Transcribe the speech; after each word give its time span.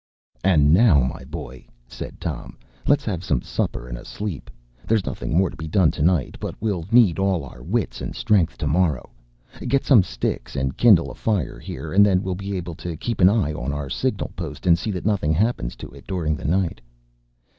“And 0.43 0.73
now, 0.73 1.03
my 1.03 1.23
boy,” 1.25 1.67
said 1.87 2.19
Tom, 2.19 2.57
“let’s 2.87 3.05
have 3.05 3.23
some 3.23 3.43
supper 3.43 3.87
and 3.87 3.99
a 3.99 4.03
sleep. 4.03 4.49
There’s 4.87 5.05
nothing 5.05 5.37
more 5.37 5.51
to 5.51 5.55
be 5.55 5.67
done 5.67 5.91
to 5.91 6.01
night; 6.01 6.37
but 6.39 6.59
we’ll 6.59 6.87
need 6.91 7.19
all 7.19 7.43
our 7.45 7.61
wits 7.61 8.01
and 8.01 8.15
strength 8.15 8.57
to 8.57 8.65
morrow. 8.67 9.11
Get 9.67 9.85
some 9.85 10.01
sticks 10.01 10.55
and 10.55 10.75
kindle 10.75 11.11
a 11.11 11.13
fire 11.13 11.59
here, 11.59 11.93
and 11.93 12.03
then 12.03 12.23
we’ll 12.23 12.33
be 12.33 12.57
able 12.57 12.73
to 12.81 12.97
keep 12.97 13.21
an 13.21 13.29
eye 13.29 13.53
on 13.53 13.71
our 13.71 13.91
signal 13.91 14.31
post, 14.35 14.65
and 14.65 14.75
see 14.75 14.89
that 14.89 15.05
nothing 15.05 15.33
happens 15.33 15.75
to 15.75 15.91
it 15.91 16.07
during 16.07 16.35
the 16.35 16.45
night. 16.45 16.81